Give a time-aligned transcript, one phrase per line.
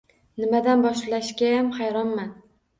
[0.43, 2.37] Nimadan boshlashgayam hayronman